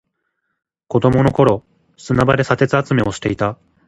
[0.87, 1.63] 子供の頃、
[1.95, 3.59] 砂場で砂鉄集めをしていた。